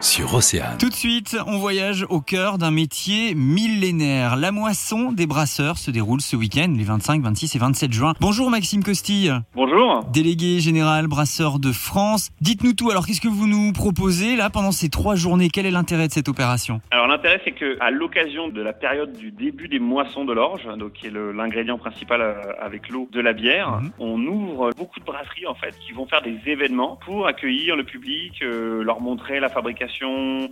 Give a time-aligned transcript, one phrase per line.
[0.00, 0.78] sur Océane.
[0.78, 4.36] Tout de suite, on voyage au cœur d'un métier millénaire.
[4.36, 8.14] La moisson des brasseurs se déroule ce week-end, les 25, 26 et 27 juin.
[8.20, 9.30] Bonjour Maxime Costille.
[9.54, 10.04] Bonjour.
[10.12, 12.30] Délégué général brasseur de France.
[12.40, 12.90] Dites-nous tout.
[12.90, 15.50] Alors, qu'est-ce que vous nous proposez là pendant ces trois journées?
[15.52, 16.80] Quel est l'intérêt de cette opération?
[16.90, 20.62] Alors l'intérêt c'est que à l'occasion de la période du début des moissons de l'orge,
[20.78, 23.90] donc qui est l'ingrédient principal euh, avec l'eau de la bière, Mhm.
[23.98, 27.84] on ouvre beaucoup de brasseries en fait qui vont faire des événements pour accueillir le
[27.84, 29.89] public, euh, leur montrer la fabrication,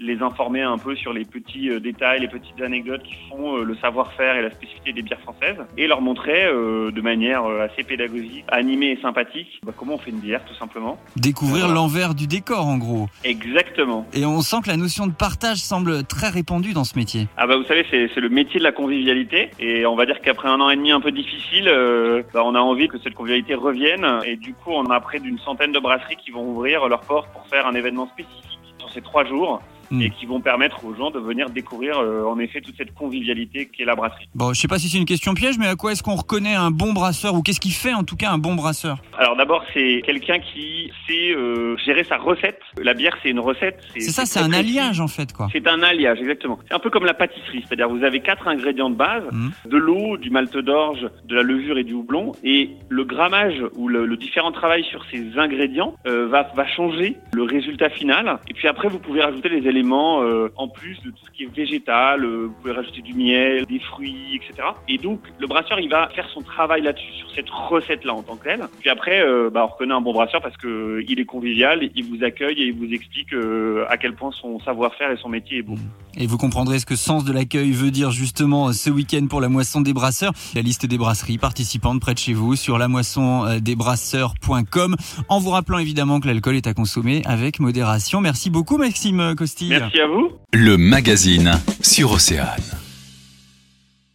[0.00, 3.64] les informer un peu sur les petits euh, détails, les petites anecdotes qui font euh,
[3.64, 7.82] le savoir-faire et la spécificité des bières françaises, et leur montrer euh, de manière assez
[7.82, 10.98] pédagogique, animée et sympathique bah, comment on fait une bière tout simplement.
[11.16, 11.74] Découvrir Voilà.
[11.74, 13.08] l'envers du décor en gros.
[13.24, 14.06] Exactement.
[14.12, 17.28] Et on sent que la notion de partage semble très répandue dans ce métier.
[17.36, 20.48] Ah bah vous savez c'est le métier de la convivialité et on va dire qu'après
[20.48, 23.54] un an et demi un peu difficile, euh, bah, on a envie que cette convivialité
[23.54, 27.00] revienne et du coup on a près d'une centaine de brasseries qui vont ouvrir leurs
[27.00, 28.53] portes pour faire un événement spécifique
[28.94, 30.00] ces trois jours Mm.
[30.02, 33.66] et qui vont permettre aux gens de venir découvrir euh, en effet toute cette convivialité
[33.66, 34.28] qu'est la brasserie.
[34.34, 36.54] Bon, je sais pas si c'est une question piège, mais à quoi est-ce qu'on reconnaît
[36.54, 38.98] un bon brasseur ou qu'est-ce qui fait en tout cas un bon brasseur?
[39.18, 42.60] Alors d'abord c'est quelqu'un qui sait euh, gérer sa recette.
[42.82, 43.80] La bière c'est une recette.
[43.94, 44.78] C'est ça, c'est un précis.
[44.78, 45.48] alliage en fait quoi.
[45.52, 46.58] C'est un alliage, exactement.
[46.68, 49.52] C'est un peu comme la pâtisserie, c'est-à-dire vous avez quatre ingrédients de base, Mhm.
[49.70, 53.88] de l'eau, du malt d'orge, de la levure et du houblon, et le grammage ou
[53.88, 58.38] le, le différent travail sur ces ingrédients euh, va, va changer le résultat final.
[58.48, 61.44] Et puis après, vous pouvez rajouter les éléments euh, en plus de tout ce qui
[61.44, 64.68] est végétal, euh, vous pouvez rajouter du miel, des fruits, etc.
[64.88, 68.36] Et donc, le brasseur, il va faire son travail là-dessus, sur cette recette-là en tant
[68.36, 68.64] que telle.
[68.80, 72.04] Puis après, euh, bah, on reconnaît un bon brasseur parce que il est convivial, il
[72.04, 75.58] vous accueille et il vous explique euh, à quel point son savoir-faire et son métier
[75.58, 75.76] est beau.
[76.16, 79.48] Et vous comprendrez ce que sens de l'accueil veut dire justement ce week-end pour la
[79.48, 80.32] moisson des brasseurs.
[80.54, 84.94] La liste des brasseries participantes près de chez vous sur la moissondesbrasseurs.com
[85.28, 88.20] en vous rappelant évidemment que l'alcool est à consommer avec modération.
[88.20, 89.63] Merci beaucoup Maxime Costille.
[89.68, 90.32] Merci à vous.
[90.52, 92.83] Le magazine sur Océane.